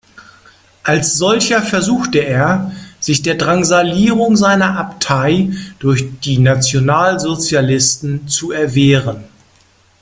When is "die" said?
6.21-6.39